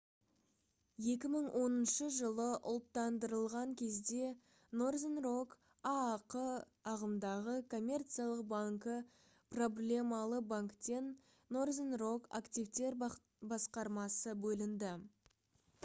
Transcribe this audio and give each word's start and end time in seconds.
2010 1.07 1.97
жылы 2.13 2.45
ұлттандырылған 2.71 3.75
кезде 3.81 4.29
northern 4.83 5.19
rock 5.25 5.53
аақ 5.91 6.37
ағымдағы 6.93 7.55
коммерциялық 7.75 8.41
банкі 8.55 8.97
проблемалы 9.57 10.41
банктен 10.55 11.13
northern 11.59 11.93
rock 12.05 12.33
активтер 12.41 12.99
басқармасы 13.55 14.35
бөлінді 14.49 14.97